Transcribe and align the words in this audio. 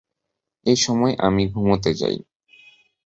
এই 0.65 0.77
সময় 0.77 1.13
আমি 1.19 1.43
ঘুমুতে 1.47 1.91
যাই। 1.93 2.17